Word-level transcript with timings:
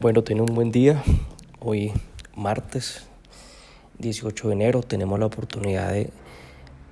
Bueno, 0.00 0.22
tiene 0.22 0.42
un 0.42 0.54
buen 0.54 0.70
día. 0.70 1.02
Hoy 1.58 1.92
martes 2.36 3.08
18 3.98 4.46
de 4.46 4.54
enero 4.54 4.82
tenemos 4.84 5.18
la 5.18 5.26
oportunidad 5.26 5.90
de, 5.90 6.12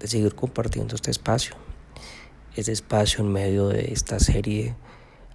de, 0.00 0.08
seguir 0.08 0.34
compartiendo 0.34 0.96
este 0.96 1.12
espacio. 1.12 1.54
Este 2.56 2.72
espacio 2.72 3.22
en 3.22 3.30
medio 3.30 3.68
de 3.68 3.92
esta 3.92 4.18
serie 4.18 4.74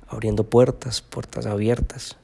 abriendo 0.09 0.43
puertas, 0.43 1.01
puertas 1.01 1.45
abiertas. 1.45 2.17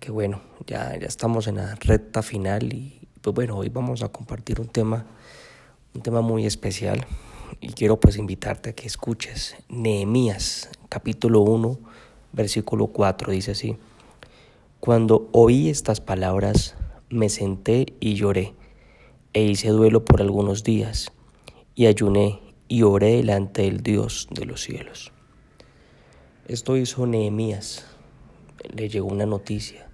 Que 0.00 0.10
bueno, 0.10 0.40
ya, 0.66 0.98
ya 0.98 1.08
estamos 1.08 1.46
en 1.46 1.56
la 1.56 1.74
recta 1.74 2.22
final 2.22 2.72
y 2.72 3.06
pues 3.20 3.34
bueno, 3.34 3.58
hoy 3.58 3.68
vamos 3.68 4.02
a 4.02 4.08
compartir 4.08 4.62
un 4.62 4.68
tema, 4.68 5.04
un 5.92 6.00
tema 6.00 6.22
muy 6.22 6.46
especial 6.46 7.06
y 7.60 7.68
quiero 7.74 8.00
pues 8.00 8.16
invitarte 8.16 8.70
a 8.70 8.72
que 8.72 8.86
escuches 8.86 9.56
Nehemías 9.68 10.70
capítulo 10.88 11.42
1 11.42 11.78
versículo 12.32 12.86
4 12.86 13.30
dice 13.30 13.50
así. 13.50 13.76
Cuando 14.80 15.28
oí 15.32 15.68
estas 15.68 16.00
palabras, 16.00 16.76
me 17.10 17.28
senté 17.28 17.94
y 17.98 18.14
lloré, 18.14 18.54
e 19.32 19.42
hice 19.42 19.70
duelo 19.70 20.04
por 20.04 20.22
algunos 20.22 20.62
días, 20.62 21.12
y 21.74 21.86
ayuné 21.86 22.40
y 22.68 22.82
oré 22.82 23.16
delante 23.16 23.62
del 23.62 23.82
Dios 23.82 24.28
de 24.30 24.44
los 24.44 24.62
cielos. 24.62 25.12
Esto 26.46 26.76
hizo 26.76 27.06
Nehemías. 27.06 27.86
Le 28.72 28.88
llegó 28.88 29.08
una 29.08 29.26
noticia. 29.26 29.90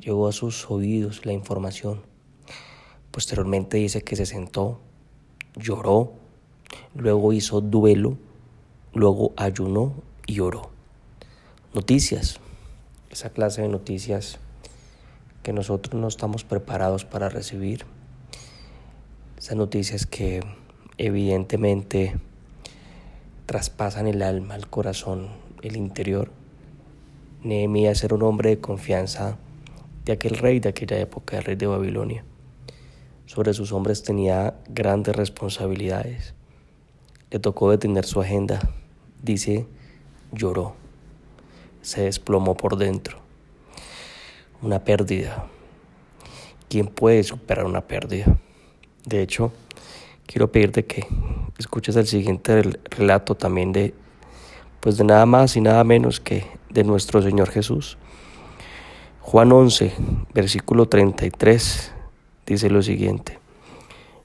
Llegó 0.00 0.26
a 0.26 0.32
sus 0.32 0.70
oídos 0.70 1.26
la 1.26 1.32
información. 1.32 2.02
Posteriormente 3.10 3.76
dice 3.76 4.02
que 4.02 4.16
se 4.16 4.26
sentó, 4.26 4.80
lloró, 5.54 6.14
luego 6.94 7.32
hizo 7.32 7.60
duelo, 7.60 8.16
luego 8.92 9.34
ayunó 9.36 9.94
y 10.26 10.40
oró. 10.40 10.70
Noticias, 11.74 12.40
esa 13.16 13.30
clase 13.30 13.62
de 13.62 13.68
noticias 13.68 14.38
que 15.42 15.54
nosotros 15.54 15.98
no 15.98 16.06
estamos 16.06 16.44
preparados 16.44 17.06
para 17.06 17.30
recibir. 17.30 17.86
Esas 19.38 19.56
noticias 19.56 20.04
que 20.04 20.42
evidentemente 20.98 22.14
traspasan 23.46 24.06
el 24.06 24.20
alma, 24.20 24.54
el 24.54 24.68
corazón, 24.68 25.28
el 25.62 25.76
interior. 25.76 26.30
Nehemías 27.42 28.04
era 28.04 28.14
un 28.14 28.22
hombre 28.22 28.50
de 28.50 28.60
confianza 28.60 29.38
de 30.04 30.12
aquel 30.12 30.36
rey 30.36 30.60
de 30.60 30.68
aquella 30.68 30.98
época, 30.98 31.38
el 31.38 31.44
rey 31.44 31.56
de 31.56 31.66
Babilonia. 31.66 32.22
Sobre 33.24 33.54
sus 33.54 33.72
hombres 33.72 34.02
tenía 34.02 34.58
grandes 34.68 35.16
responsabilidades. 35.16 36.34
Le 37.30 37.38
tocó 37.38 37.70
detener 37.70 38.04
su 38.04 38.20
agenda. 38.20 38.60
Dice, 39.22 39.66
lloró 40.32 40.85
se 41.86 42.02
desplomó 42.02 42.56
por 42.56 42.76
dentro. 42.76 43.18
Una 44.60 44.82
pérdida. 44.82 45.46
¿Quién 46.68 46.88
puede 46.88 47.22
superar 47.22 47.64
una 47.64 47.82
pérdida? 47.82 48.38
De 49.04 49.22
hecho, 49.22 49.52
quiero 50.26 50.50
pedirte 50.50 50.84
que 50.84 51.06
escuches 51.58 51.94
el 51.94 52.08
siguiente 52.08 52.60
relato 52.90 53.36
también 53.36 53.70
de, 53.70 53.94
pues 54.80 54.96
de 54.96 55.04
nada 55.04 55.26
más 55.26 55.56
y 55.56 55.60
nada 55.60 55.84
menos 55.84 56.18
que 56.18 56.44
de 56.70 56.82
nuestro 56.82 57.22
Señor 57.22 57.50
Jesús. 57.50 57.98
Juan 59.20 59.52
11, 59.52 59.92
versículo 60.34 60.88
33, 60.88 61.92
dice 62.46 62.68
lo 62.68 62.82
siguiente. 62.82 63.38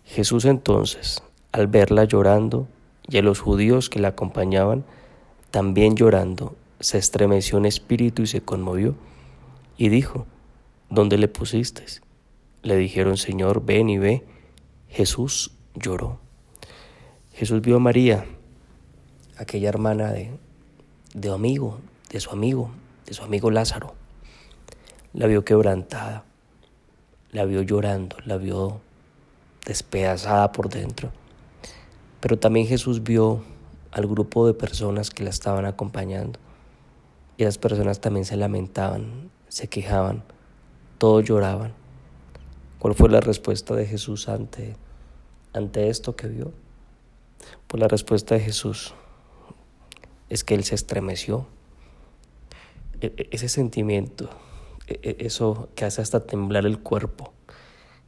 Jesús 0.03 0.45
entonces, 0.45 1.21
al 1.51 1.67
verla 1.67 2.05
llorando 2.05 2.67
y 3.07 3.19
a 3.19 3.21
los 3.21 3.39
judíos 3.39 3.91
que 3.91 3.99
la 3.99 4.07
acompañaban, 4.07 4.83
también 5.51 5.95
llorando, 5.95 6.55
se 6.81 6.97
estremeció 6.97 7.57
en 7.57 7.65
espíritu 7.65 8.23
y 8.23 8.27
se 8.27 8.41
conmovió, 8.41 8.95
y 9.77 9.89
dijo, 9.89 10.27
¿Dónde 10.91 11.17
le 11.17 11.29
pusiste? 11.29 11.85
Le 12.63 12.75
dijeron, 12.75 13.15
Señor, 13.15 13.65
ven 13.65 13.89
y 13.89 13.97
ve. 13.97 14.25
Jesús 14.89 15.53
lloró. 15.73 16.19
Jesús 17.31 17.61
vio 17.61 17.77
a 17.77 17.79
María, 17.79 18.25
aquella 19.37 19.69
hermana 19.69 20.11
de, 20.11 20.31
de 21.13 21.31
amigo, 21.31 21.79
de 22.09 22.19
su 22.19 22.31
amigo, 22.31 22.71
de 23.05 23.13
su 23.13 23.23
amigo 23.23 23.51
Lázaro. 23.51 23.95
La 25.13 25.27
vio 25.27 25.45
quebrantada, 25.45 26.25
la 27.31 27.45
vio 27.45 27.61
llorando, 27.61 28.17
la 28.25 28.35
vio 28.35 28.81
despedazada 29.65 30.51
por 30.51 30.67
dentro. 30.67 31.09
Pero 32.19 32.37
también 32.37 32.67
Jesús 32.67 33.01
vio 33.01 33.45
al 33.91 34.07
grupo 34.07 34.45
de 34.45 34.53
personas 34.53 35.09
que 35.09 35.23
la 35.23 35.29
estaban 35.29 35.63
acompañando 35.63 36.37
y 37.41 37.43
las 37.43 37.57
personas 37.57 37.99
también 37.99 38.23
se 38.23 38.37
lamentaban, 38.37 39.31
se 39.47 39.67
quejaban, 39.67 40.23
todos 40.99 41.23
lloraban. 41.25 41.73
¿Cuál 42.77 42.93
fue 42.93 43.09
la 43.09 43.19
respuesta 43.19 43.73
de 43.73 43.87
Jesús 43.87 44.29
ante, 44.29 44.75
ante 45.51 45.89
esto 45.89 46.15
que 46.15 46.27
vio? 46.27 46.51
Pues 47.65 47.81
la 47.81 47.87
respuesta 47.87 48.35
de 48.35 48.41
Jesús 48.41 48.93
es 50.29 50.43
que 50.43 50.53
Él 50.53 50.63
se 50.63 50.75
estremeció. 50.75 51.47
E, 53.01 53.07
e, 53.17 53.29
ese 53.31 53.49
sentimiento, 53.49 54.29
e, 54.85 55.15
eso 55.21 55.67
que 55.73 55.85
hace 55.85 56.03
hasta 56.03 56.19
temblar 56.19 56.67
el 56.67 56.77
cuerpo, 56.77 57.33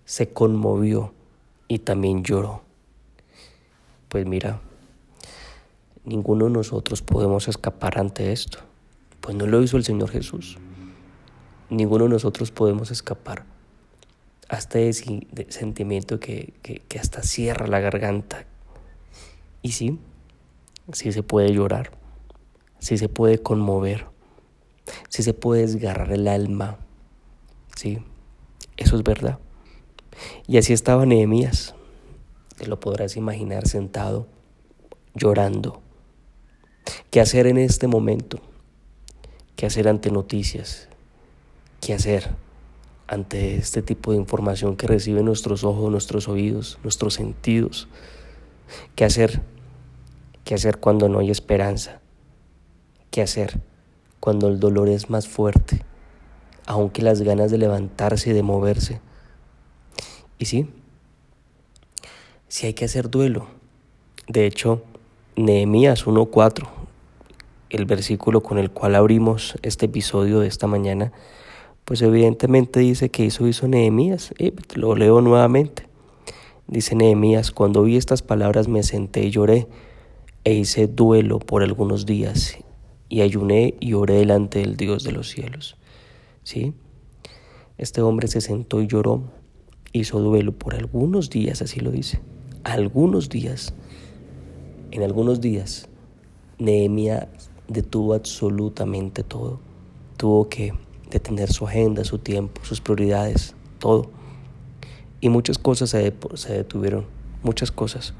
se 0.06 0.32
conmovió 0.32 1.12
y 1.68 1.80
también 1.80 2.24
lloró. 2.24 2.62
Pues 4.10 4.28
mira, 4.28 4.62
ninguno 6.06 6.46
de 6.46 6.52
nosotros 6.52 7.02
podemos 7.02 7.48
escapar 7.48 7.98
ante 7.98 8.32
esto. 8.32 8.60
Pues 9.24 9.38
no 9.38 9.48
lo 9.48 9.64
hizo 9.64 9.78
el 9.78 9.86
Señor 9.86 10.10
Jesús. 10.10 10.58
Ninguno 11.70 12.04
de 12.04 12.10
nosotros 12.10 12.52
podemos 12.52 12.92
escapar 12.92 13.46
hasta 14.50 14.80
ese 14.80 15.26
sentimiento 15.48 16.20
que, 16.20 16.54
que, 16.62 17.00
hasta 17.00 17.24
cierra 17.24 17.68
la 17.68 17.80
garganta. 17.80 18.46
Y 19.62 19.72
sí, 19.72 19.98
sí 20.92 21.14
se 21.14 21.24
puede 21.24 21.54
llorar, 21.54 21.92
sí 22.80 22.98
se 22.98 23.08
puede 23.08 23.42
conmover, 23.42 24.08
sí 25.08 25.24
se 25.24 25.34
puede 25.34 25.62
desgarrar 25.62 26.12
el 26.12 26.28
alma. 26.28 26.80
Sí, 27.78 28.00
eso 28.76 28.98
es 28.98 29.04
verdad. 29.04 29.40
Y 30.48 30.58
así 30.58 30.74
estaba 30.74 31.06
Nehemías. 31.06 31.76
Te 32.58 32.68
lo 32.68 32.78
podrás 32.82 33.16
imaginar 33.16 33.70
sentado, 33.70 34.28
llorando. 35.16 35.82
¿Qué 37.10 37.22
hacer 37.22 37.48
en 37.48 37.58
este 37.58 37.88
momento? 37.88 38.42
Qué 39.64 39.68
hacer 39.68 39.88
ante 39.88 40.12
noticias, 40.12 40.90
qué 41.80 41.94
hacer 41.94 42.32
ante 43.08 43.56
este 43.56 43.82
tipo 43.82 44.12
de 44.12 44.18
información 44.18 44.76
que 44.76 44.88
reciben 44.88 45.24
nuestros 45.24 45.64
ojos, 45.64 45.90
nuestros 45.90 46.28
oídos, 46.28 46.80
nuestros 46.84 47.14
sentidos, 47.14 47.88
qué 48.98 49.06
hacer, 49.06 49.42
qué 50.44 50.56
hacer 50.56 50.80
cuando 50.80 51.08
no 51.08 51.20
hay 51.20 51.32
esperanza, 51.32 52.02
qué 53.10 53.22
hacer 53.22 53.62
cuando 54.20 54.50
el 54.50 54.60
dolor 54.60 54.90
es 54.90 55.10
más 55.10 55.30
fuerte, 55.30 55.82
aunque 56.66 57.02
las 57.02 57.22
ganas 57.22 57.50
de 57.50 57.60
levantarse 57.60 58.32
y 58.32 58.34
de 58.34 58.44
moverse. 58.44 59.00
Y 60.40 60.44
sí, 60.44 60.70
sí 62.50 62.68
hay 62.68 62.74
que 62.74 62.84
hacer 62.84 63.10
duelo. 63.10 63.48
De 64.28 64.46
hecho, 64.46 64.84
Nehemías 65.38 66.06
1.4 66.06 66.83
el 67.74 67.86
versículo 67.86 68.44
con 68.44 68.60
el 68.60 68.70
cual 68.70 68.94
abrimos 68.94 69.58
este 69.64 69.88
episodio 69.88 70.40
de 70.40 70.48
esta 70.48 70.68
mañana, 70.68 71.12
pues 71.86 72.04
evidentemente 72.04 72.80
dice 72.80 73.10
que 73.10 73.26
hizo 73.26 73.48
hizo 73.48 73.68
Nehemías. 73.68 74.34
Eh, 74.38 74.54
lo 74.76 74.96
leo 74.96 75.22
nuevamente. 75.22 75.88
Dice 76.68 76.96
Nehemías, 76.96 77.52
cuando 77.52 77.84
vi 77.84 77.98
estas 77.98 78.22
palabras 78.22 78.68
me 78.68 78.84
senté 78.84 79.24
y 79.26 79.32
lloré 79.32 79.68
e 80.44 80.54
hice 80.54 80.88
duelo 80.88 81.40
por 81.40 81.64
algunos 81.64 82.06
días 82.06 82.58
y 83.10 83.22
ayuné 83.22 83.74
y 83.80 83.94
oré 83.94 84.16
delante 84.16 84.60
del 84.60 84.78
Dios 84.78 85.04
de 85.04 85.12
los 85.12 85.30
cielos. 85.30 85.76
¿Sí? 86.44 86.74
Este 87.80 88.02
hombre 88.02 88.28
se 88.28 88.40
sentó 88.40 88.82
y 88.82 88.88
lloró, 88.88 89.24
hizo 89.94 90.20
duelo 90.20 90.52
por 90.52 90.76
algunos 90.76 91.32
días, 91.32 91.64
así 91.64 91.80
lo 91.80 91.90
dice. 91.90 92.22
Algunos 92.64 93.30
días. 93.30 93.74
En 94.92 95.02
algunos 95.02 95.42
días, 95.42 95.90
Nehemías 96.60 97.50
detuvo 97.74 98.14
absolutamente 98.14 99.24
todo. 99.24 99.60
Tuvo 100.18 100.48
que 100.48 100.74
detener 101.10 101.52
su 101.52 101.68
agenda, 101.68 102.04
su 102.06 102.20
tiempo, 102.20 102.62
sus 102.64 102.80
prioridades, 102.80 103.56
todo. 103.80 104.10
Y 105.20 105.30
muchas 105.30 105.58
cosas 105.58 105.90
se, 105.90 106.14
se 106.36 106.54
detuvieron, 106.54 107.06
muchas 107.44 107.72
cosas. 107.72 108.14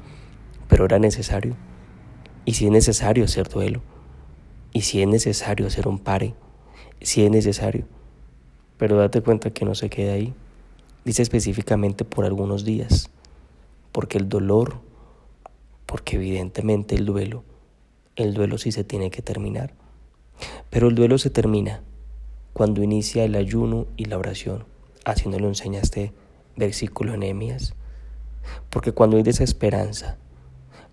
Pero 0.68 0.84
era 0.84 0.98
necesario. 0.98 1.56
Y 2.44 2.54
si 2.54 2.66
es 2.66 2.72
necesario 2.72 3.24
hacer 3.24 3.48
duelo. 3.48 3.80
Y 4.72 4.82
si 4.82 5.00
es 5.00 5.08
necesario 5.08 5.66
hacer 5.66 5.88
un 5.88 5.98
pare. 5.98 6.34
Si 7.00 7.24
es 7.24 7.30
necesario. 7.30 7.86
Pero 8.76 8.96
date 8.96 9.22
cuenta 9.22 9.50
que 9.50 9.64
no 9.64 9.74
se 9.74 9.88
queda 9.88 10.14
ahí. 10.14 10.34
Dice 11.04 11.22
específicamente 11.22 12.04
por 12.04 12.24
algunos 12.24 12.64
días. 12.64 13.10
Porque 13.92 14.18
el 14.18 14.28
dolor, 14.28 14.80
porque 15.86 16.16
evidentemente 16.16 16.94
el 16.94 17.06
duelo 17.06 17.44
el 18.16 18.34
duelo 18.34 18.58
sí 18.58 18.72
se 18.72 18.84
tiene 18.84 19.10
que 19.10 19.22
terminar. 19.22 19.74
Pero 20.70 20.88
el 20.88 20.94
duelo 20.94 21.18
se 21.18 21.30
termina 21.30 21.82
cuando 22.52 22.82
inicia 22.82 23.24
el 23.24 23.34
ayuno 23.34 23.86
y 23.96 24.04
la 24.04 24.18
oración. 24.18 24.64
Así 25.04 25.28
nos 25.28 25.40
lo 25.40 25.48
enseña 25.48 25.80
este 25.80 26.12
versículo 26.56 27.14
en 27.14 27.20
Nehemías. 27.20 27.74
Porque 28.70 28.92
cuando 28.92 29.16
hay 29.16 29.22
desesperanza, 29.22 30.16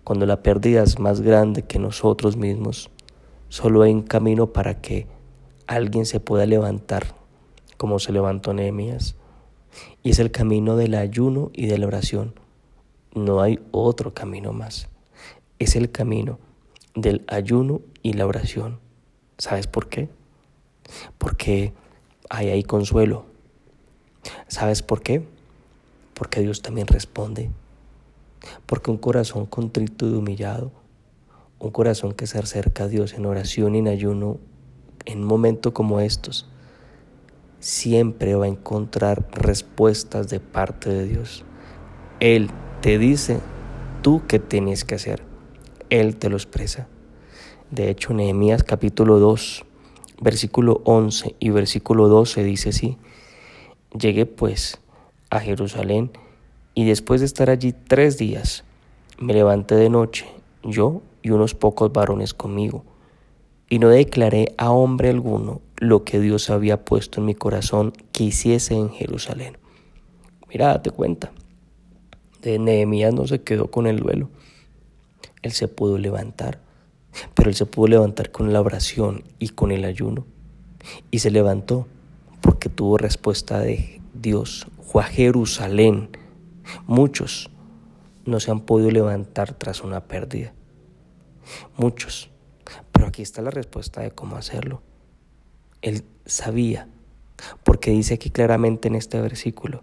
cuando 0.04 0.26
la 0.26 0.42
pérdida 0.42 0.82
es 0.82 0.98
más 0.98 1.20
grande 1.20 1.62
que 1.62 1.78
nosotros 1.78 2.36
mismos, 2.36 2.90
solo 3.48 3.82
hay 3.82 3.92
un 3.92 4.02
camino 4.02 4.52
para 4.52 4.80
que 4.80 5.06
alguien 5.66 6.06
se 6.06 6.18
pueda 6.18 6.46
levantar, 6.46 7.14
como 7.76 7.98
se 7.98 8.12
levantó 8.12 8.52
Nehemías. 8.52 9.14
Y 10.02 10.10
es 10.10 10.18
el 10.18 10.32
camino 10.32 10.76
del 10.76 10.94
ayuno 10.94 11.50
y 11.54 11.66
de 11.66 11.78
la 11.78 11.86
oración. 11.86 12.34
No 13.14 13.40
hay 13.40 13.60
otro 13.70 14.12
camino 14.12 14.52
más. 14.52 14.88
Es 15.58 15.76
el 15.76 15.90
camino 15.92 16.38
del 16.94 17.24
ayuno 17.28 17.80
y 18.02 18.14
la 18.14 18.26
oración. 18.26 18.78
¿Sabes 19.38 19.66
por 19.66 19.88
qué? 19.88 20.08
Porque 21.18 21.72
hay 22.28 22.48
ahí 22.50 22.62
consuelo. 22.62 23.26
¿Sabes 24.48 24.82
por 24.82 25.02
qué? 25.02 25.26
Porque 26.14 26.40
Dios 26.40 26.62
también 26.62 26.86
responde. 26.86 27.50
Porque 28.66 28.90
un 28.90 28.98
corazón 28.98 29.46
contrito 29.46 30.08
y 30.08 30.12
humillado, 30.12 30.72
un 31.58 31.70
corazón 31.70 32.12
que 32.12 32.26
se 32.26 32.38
acerca 32.38 32.84
a 32.84 32.88
Dios 32.88 33.14
en 33.14 33.26
oración 33.26 33.74
y 33.74 33.78
en 33.78 33.88
ayuno, 33.88 34.38
en 35.04 35.20
un 35.20 35.26
momento 35.26 35.72
como 35.72 36.00
estos, 36.00 36.48
siempre 37.60 38.34
va 38.34 38.46
a 38.46 38.48
encontrar 38.48 39.28
respuestas 39.32 40.28
de 40.28 40.40
parte 40.40 40.90
de 40.90 41.06
Dios. 41.06 41.44
Él 42.20 42.50
te 42.80 42.98
dice 42.98 43.40
tú 44.02 44.22
qué 44.26 44.38
tienes 44.38 44.84
que 44.84 44.96
hacer. 44.96 45.31
Él 45.92 46.16
te 46.16 46.30
lo 46.30 46.36
expresa. 46.36 46.88
De 47.70 47.90
hecho, 47.90 48.14
Nehemías 48.14 48.62
capítulo 48.64 49.18
2, 49.18 49.62
versículo 50.22 50.80
11 50.84 51.36
y 51.38 51.50
versículo 51.50 52.08
12 52.08 52.44
dice 52.44 52.70
así, 52.70 52.96
llegué 53.92 54.24
pues 54.24 54.80
a 55.28 55.38
Jerusalén 55.40 56.10
y 56.72 56.86
después 56.86 57.20
de 57.20 57.26
estar 57.26 57.50
allí 57.50 57.74
tres 57.74 58.16
días, 58.16 58.64
me 59.18 59.34
levanté 59.34 59.74
de 59.74 59.90
noche, 59.90 60.24
yo 60.62 61.02
y 61.20 61.28
unos 61.28 61.54
pocos 61.54 61.92
varones 61.92 62.32
conmigo, 62.32 62.84
y 63.68 63.78
no 63.78 63.90
declaré 63.90 64.54
a 64.56 64.70
hombre 64.70 65.10
alguno 65.10 65.60
lo 65.76 66.04
que 66.04 66.20
Dios 66.20 66.48
había 66.48 66.86
puesto 66.86 67.20
en 67.20 67.26
mi 67.26 67.34
corazón 67.34 67.92
que 68.12 68.24
hiciese 68.24 68.72
en 68.76 68.88
Jerusalén. 68.88 69.58
Mira, 70.48 70.68
date 70.68 70.90
cuenta, 70.90 71.32
de 72.40 72.58
Nehemías 72.58 73.12
no 73.12 73.26
se 73.26 73.42
quedó 73.42 73.70
con 73.70 73.86
el 73.86 73.98
duelo, 73.98 74.30
él 75.42 75.52
se 75.52 75.68
pudo 75.68 75.98
levantar 75.98 76.60
pero 77.34 77.50
él 77.50 77.56
se 77.56 77.66
pudo 77.66 77.88
levantar 77.88 78.30
con 78.30 78.52
la 78.52 78.60
oración 78.60 79.24
y 79.38 79.50
con 79.50 79.72
el 79.72 79.84
ayuno. 79.84 80.26
Y 81.10 81.20
se 81.20 81.30
levantó 81.30 81.86
porque 82.40 82.68
tuvo 82.68 82.98
respuesta 82.98 83.60
de 83.60 84.00
Dios. 84.14 84.66
Fue 84.82 85.02
a 85.02 85.06
Jerusalén. 85.06 86.10
Muchos 86.86 87.50
no 88.24 88.40
se 88.40 88.50
han 88.50 88.60
podido 88.60 88.90
levantar 88.90 89.54
tras 89.54 89.82
una 89.82 90.04
pérdida. 90.04 90.52
Muchos. 91.76 92.30
Pero 92.92 93.06
aquí 93.06 93.22
está 93.22 93.42
la 93.42 93.50
respuesta 93.50 94.00
de 94.00 94.10
cómo 94.10 94.36
hacerlo. 94.36 94.82
Él 95.82 96.04
sabía, 96.24 96.88
porque 97.64 97.90
dice 97.90 98.14
aquí 98.14 98.30
claramente 98.30 98.86
en 98.86 98.94
este 98.94 99.20
versículo, 99.20 99.82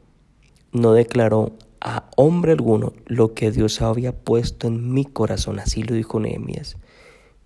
no 0.72 0.94
declaró 0.94 1.52
a 1.82 2.10
hombre 2.16 2.52
alguno 2.52 2.94
lo 3.06 3.34
que 3.34 3.52
Dios 3.52 3.82
había 3.82 4.14
puesto 4.14 4.68
en 4.68 4.94
mi 4.94 5.06
corazón. 5.06 5.60
Así 5.60 5.84
lo 5.84 5.96
dijo 5.96 6.20
Nehemías. 6.20 6.78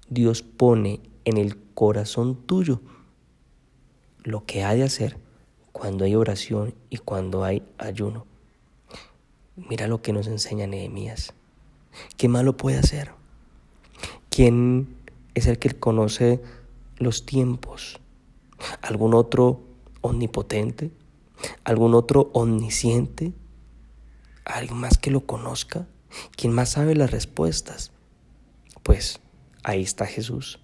Dios 0.09 0.41
pone 0.41 1.01
en 1.25 1.37
el 1.37 1.57
corazón 1.73 2.35
tuyo 2.45 2.81
lo 4.23 4.45
que 4.45 4.63
ha 4.63 4.73
de 4.73 4.83
hacer 4.83 5.17
cuando 5.71 6.05
hay 6.05 6.15
oración 6.15 6.73
y 6.89 6.97
cuando 6.97 7.43
hay 7.43 7.63
ayuno. 7.77 8.25
Mira 9.55 9.87
lo 9.87 10.01
que 10.01 10.13
nos 10.13 10.27
enseña 10.27 10.67
Nehemías. 10.67 11.33
¿Qué 12.17 12.27
malo 12.27 12.57
puede 12.57 12.77
hacer? 12.77 13.11
¿Quién 14.29 14.95
es 15.35 15.47
el 15.47 15.59
que 15.59 15.69
conoce 15.71 16.41
los 16.97 17.25
tiempos? 17.25 17.99
¿Algún 18.81 19.13
otro 19.13 19.61
omnipotente? 20.01 20.91
¿Algún 21.63 21.93
otro 21.93 22.31
omnisciente? 22.33 23.33
¿Alguien 24.45 24.77
más 24.77 24.97
que 24.97 25.11
lo 25.11 25.25
conozca? 25.25 25.87
¿Quién 26.35 26.53
más 26.53 26.69
sabe 26.69 26.95
las 26.95 27.11
respuestas? 27.11 27.91
Pues 28.83 29.19
Ahí 29.65 29.81
está 29.81 30.05
Jesús. 30.05 30.59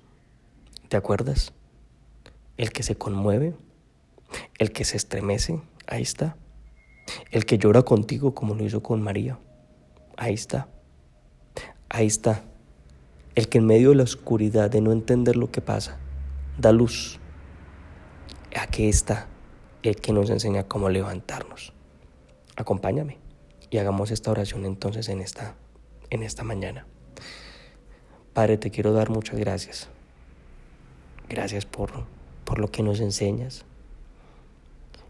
¿Te 0.89 0.97
acuerdas? 0.97 1.53
El 2.57 2.73
que 2.73 2.83
se 2.83 2.95
conmueve, 2.95 3.55
el 4.57 4.73
que 4.73 4.83
se 4.83 4.97
estremece, 4.97 5.61
ahí 5.87 6.01
está. 6.01 6.35
El 7.31 7.45
que 7.45 7.57
llora 7.57 7.83
contigo 7.83 8.35
como 8.35 8.55
lo 8.55 8.65
hizo 8.65 8.83
con 8.83 9.01
María, 9.01 9.39
ahí 10.17 10.33
está. 10.33 10.67
Ahí 11.87 12.07
está. 12.07 12.43
El 13.35 13.47
que 13.47 13.59
en 13.59 13.67
medio 13.67 13.91
de 13.91 13.95
la 13.95 14.03
oscuridad 14.03 14.69
de 14.69 14.81
no 14.81 14.91
entender 14.91 15.37
lo 15.37 15.49
que 15.49 15.61
pasa, 15.61 15.97
da 16.57 16.73
luz. 16.73 17.19
Aquí 18.53 18.89
está 18.89 19.27
el 19.81 19.95
que 19.95 20.11
nos 20.11 20.29
enseña 20.29 20.67
cómo 20.67 20.89
levantarnos. 20.89 21.71
Acompáñame 22.57 23.28
y 23.69 23.77
hagamos 23.77 24.11
esta 24.11 24.31
oración 24.31 24.65
entonces 24.65 25.09
en 25.09 25.21
esta, 25.21 25.55
en 26.09 26.23
esta 26.23 26.43
mañana. 26.43 26.85
Padre, 28.33 28.57
te 28.57 28.71
quiero 28.71 28.93
dar 28.93 29.09
muchas 29.09 29.39
gracias. 29.39 29.89
Gracias 31.27 31.65
por, 31.65 31.91
por 32.45 32.59
lo 32.59 32.71
que 32.71 32.83
nos 32.83 32.99
enseñas. 32.99 33.65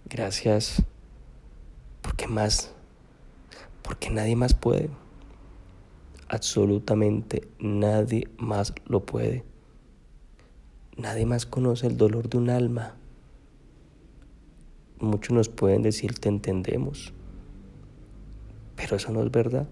Gracias 0.06 0.84
porque 2.02 2.28
más, 2.28 2.72
porque 3.84 4.10
nadie 4.10 4.36
más 4.36 4.54
puede. 4.54 4.90
Absolutamente 6.28 7.48
nadie 7.60 8.28
más 8.38 8.74
lo 8.86 9.06
puede. 9.06 9.44
Nadie 10.98 11.26
más 11.26 11.46
conoce 11.46 11.88
el 11.88 11.98
dolor 11.98 12.30
de 12.30 12.38
un 12.38 12.50
alma. 12.50 12.96
Muchos 15.00 15.34
nos 15.34 15.50
pueden 15.50 15.82
decir 15.82 16.20
te 16.20 16.28
entendemos, 16.28 17.14
pero 18.80 18.96
eso 18.96 19.12
no 19.12 19.22
es 19.22 19.30
verdad. 19.30 19.68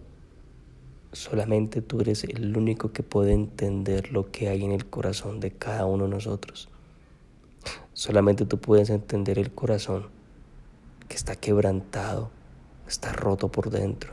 Solamente 1.14 1.82
tú 1.82 2.02
eres 2.02 2.26
el 2.26 2.58
único 2.58 2.92
que 2.92 3.04
puede 3.04 3.32
entender 3.32 4.12
lo 4.12 4.32
que 4.32 4.50
hay 4.50 4.66
en 4.66 4.74
el 4.74 4.86
corazón 4.86 5.40
de 5.40 5.52
cada 5.52 5.86
uno 5.86 6.04
de 6.04 6.10
nosotros. 6.10 6.68
Solamente 7.94 8.46
tú 8.46 8.60
puedes 8.60 8.90
entender 8.90 9.40
el 9.40 9.54
corazón 9.54 10.08
que 11.08 11.16
está 11.16 11.38
quebrantado, 11.38 12.32
está 12.86 13.14
roto 13.14 13.50
por 13.50 13.70
dentro, 13.70 14.12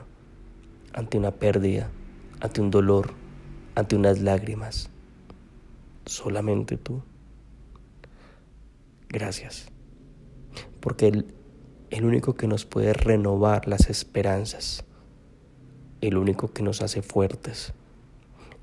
ante 0.92 1.18
una 1.18 1.32
pérdida, 1.32 1.90
ante 2.40 2.60
un 2.60 2.70
dolor, 2.70 3.14
ante 3.74 3.96
unas 3.96 4.20
lágrimas. 4.20 4.90
Solamente 6.06 6.76
tú. 6.76 7.02
Gracias. 9.08 9.66
Porque 10.78 11.08
el, 11.08 11.34
el 11.90 12.04
único 12.04 12.34
que 12.34 12.48
nos 12.48 12.64
puede 12.64 12.92
renovar 12.92 13.68
las 13.68 13.88
esperanzas, 13.88 14.84
el 16.06 16.16
único 16.16 16.52
que 16.52 16.62
nos 16.62 16.82
hace 16.82 17.02
fuertes, 17.02 17.72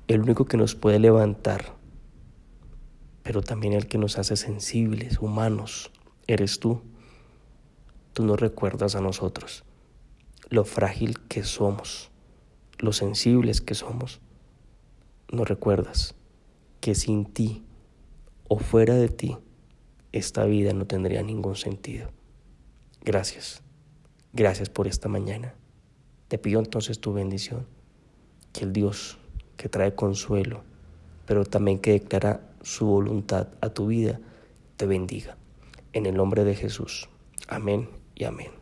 el 0.08 0.20
único 0.20 0.44
que 0.44 0.56
nos 0.56 0.74
puede 0.74 0.98
levantar, 0.98 1.74
pero 3.22 3.42
también 3.42 3.72
el 3.72 3.86
que 3.86 3.98
nos 3.98 4.18
hace 4.18 4.36
sensibles, 4.36 5.20
humanos, 5.20 5.92
eres 6.26 6.60
tú. 6.60 6.82
Tú 8.12 8.24
nos 8.24 8.38
recuerdas 8.38 8.94
a 8.94 9.00
nosotros 9.00 9.64
lo 10.52 10.66
frágil 10.66 11.18
que 11.28 11.44
somos, 11.44 12.10
lo 12.78 12.92
sensibles 12.92 13.62
que 13.62 13.74
somos. 13.74 14.20
Nos 15.30 15.48
recuerdas 15.48 16.14
que 16.80 16.94
sin 16.94 17.24
ti 17.24 17.64
o 18.48 18.58
fuera 18.58 18.94
de 18.94 19.08
ti, 19.08 19.38
esta 20.12 20.44
vida 20.44 20.74
no 20.74 20.86
tendría 20.86 21.22
ningún 21.22 21.56
sentido. 21.56 22.10
Gracias. 23.02 23.62
Gracias 24.34 24.68
por 24.68 24.86
esta 24.86 25.08
mañana. 25.08 25.54
Te 26.32 26.38
pido 26.38 26.60
entonces 26.60 26.98
tu 26.98 27.12
bendición, 27.12 27.66
que 28.54 28.64
el 28.64 28.72
Dios 28.72 29.18
que 29.58 29.68
trae 29.68 29.94
consuelo, 29.94 30.62
pero 31.26 31.44
también 31.44 31.78
que 31.78 31.92
declara 31.92 32.40
su 32.62 32.86
voluntad 32.86 33.48
a 33.60 33.68
tu 33.68 33.88
vida, 33.88 34.18
te 34.78 34.86
bendiga. 34.86 35.36
En 35.92 36.06
el 36.06 36.14
nombre 36.14 36.44
de 36.44 36.54
Jesús. 36.54 37.10
Amén 37.48 37.86
y 38.14 38.24
amén. 38.24 38.61